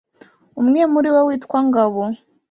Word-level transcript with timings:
umwe 0.61 0.81
muribo 0.91 1.19
witwa 1.27 1.59
ngabo 1.67 2.03